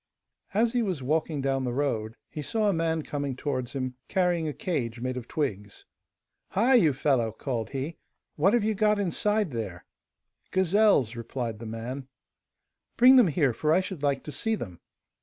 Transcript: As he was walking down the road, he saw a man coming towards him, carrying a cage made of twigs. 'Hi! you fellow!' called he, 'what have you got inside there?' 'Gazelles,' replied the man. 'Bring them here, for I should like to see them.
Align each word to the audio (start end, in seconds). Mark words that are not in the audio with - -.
As 0.55 0.73
he 0.73 0.81
was 0.81 1.03
walking 1.03 1.41
down 1.41 1.63
the 1.63 1.71
road, 1.75 2.15
he 2.27 2.41
saw 2.41 2.67
a 2.67 2.73
man 2.73 3.03
coming 3.03 3.35
towards 3.35 3.73
him, 3.73 3.93
carrying 4.07 4.47
a 4.47 4.51
cage 4.51 4.99
made 4.99 5.15
of 5.15 5.27
twigs. 5.27 5.85
'Hi! 6.47 6.73
you 6.73 6.91
fellow!' 6.91 7.31
called 7.31 7.69
he, 7.69 7.97
'what 8.35 8.53
have 8.53 8.63
you 8.63 8.73
got 8.73 8.97
inside 8.97 9.51
there?' 9.51 9.85
'Gazelles,' 10.49 11.15
replied 11.15 11.59
the 11.59 11.67
man. 11.67 12.07
'Bring 12.97 13.15
them 13.15 13.27
here, 13.27 13.53
for 13.53 13.71
I 13.71 13.79
should 13.81 14.01
like 14.01 14.23
to 14.23 14.31
see 14.31 14.55
them. 14.55 14.79